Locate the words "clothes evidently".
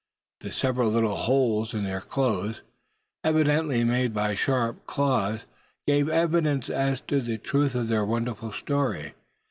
2.01-3.83